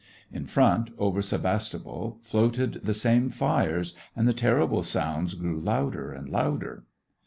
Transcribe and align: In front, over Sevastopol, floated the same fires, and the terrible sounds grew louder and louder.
In 0.31 0.47
front, 0.47 0.89
over 0.97 1.21
Sevastopol, 1.21 2.21
floated 2.23 2.81
the 2.83 2.93
same 2.95 3.29
fires, 3.29 3.93
and 4.15 4.27
the 4.27 4.33
terrible 4.33 4.81
sounds 4.81 5.35
grew 5.35 5.59
louder 5.59 6.11
and 6.11 6.27
louder. 6.27 6.85